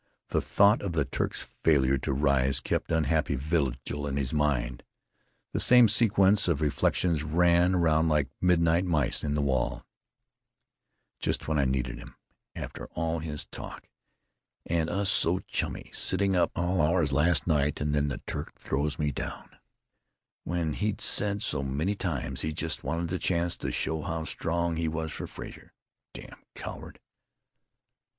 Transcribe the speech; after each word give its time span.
The 0.29 0.41
thought 0.41 0.81
of 0.81 0.93
the 0.93 1.05
Turk's 1.05 1.43
failure 1.63 1.99
to 1.99 2.11
rise 2.11 2.59
kept 2.59 2.91
unhappy 2.91 3.35
vigil 3.35 4.07
in 4.07 4.17
his 4.17 4.33
mind. 4.33 4.81
The 5.53 5.59
same 5.59 5.87
sequence 5.87 6.47
of 6.47 6.59
reflections 6.59 7.21
ran 7.21 7.75
around 7.75 8.07
like 8.09 8.27
midnight 8.41 8.83
mice 8.83 9.23
in 9.23 9.35
the 9.35 9.43
wall: 9.43 9.85
"Just 11.19 11.47
when 11.47 11.59
I 11.59 11.65
needed 11.65 11.99
him.... 11.99 12.15
After 12.55 12.87
all 12.95 13.19
his 13.19 13.45
talk.... 13.45 13.87
And 14.65 14.89
us 14.89 15.07
so 15.07 15.37
chummy, 15.45 15.91
sitting 15.93 16.35
up 16.35 16.51
all 16.57 16.81
hours 16.81 17.13
last 17.13 17.45
night. 17.45 17.79
And 17.79 17.93
then 17.93 18.07
the 18.07 18.23
Turk 18.25 18.57
throws 18.59 18.97
me 18.97 19.11
down.... 19.11 19.55
When 20.43 20.73
he'd 20.73 20.99
said 20.99 21.43
so 21.43 21.61
many 21.61 21.93
times 21.93 22.41
he 22.41 22.51
just 22.53 22.83
wanted 22.83 23.09
the 23.09 23.19
chance 23.19 23.55
to 23.57 23.71
show 23.71 24.01
how 24.01 24.25
strong 24.25 24.77
he 24.77 24.87
was 24.87 25.11
for 25.11 25.27
Frazer.... 25.27 25.73
Damn 26.15 26.41
coward! 26.55 26.99